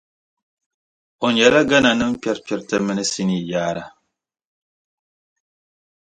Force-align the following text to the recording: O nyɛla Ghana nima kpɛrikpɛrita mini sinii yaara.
O 1.25 1.27
nyɛla 1.35 1.61
Ghana 1.69 1.91
nima 1.97 2.17
kpɛrikpɛrita 2.21 2.75
mini 2.85 3.03
sinii 3.11 3.47
yaara. 3.49 3.85